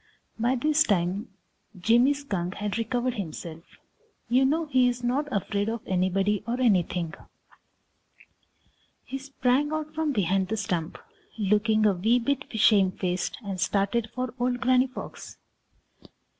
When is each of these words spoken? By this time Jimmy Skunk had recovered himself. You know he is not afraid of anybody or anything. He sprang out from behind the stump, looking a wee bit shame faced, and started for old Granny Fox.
By 0.39 0.55
this 0.55 0.81
time 0.81 1.29
Jimmy 1.79 2.13
Skunk 2.15 2.55
had 2.55 2.79
recovered 2.79 3.13
himself. 3.13 3.61
You 4.29 4.45
know 4.45 4.65
he 4.65 4.87
is 4.87 5.03
not 5.03 5.27
afraid 5.31 5.69
of 5.69 5.81
anybody 5.85 6.43
or 6.47 6.59
anything. 6.59 7.13
He 9.05 9.19
sprang 9.19 9.71
out 9.71 9.93
from 9.93 10.11
behind 10.11 10.47
the 10.47 10.57
stump, 10.57 10.97
looking 11.37 11.85
a 11.85 11.93
wee 11.93 12.17
bit 12.17 12.45
shame 12.59 12.91
faced, 12.91 13.37
and 13.45 13.61
started 13.61 14.09
for 14.15 14.33
old 14.39 14.59
Granny 14.59 14.87
Fox. 14.87 15.37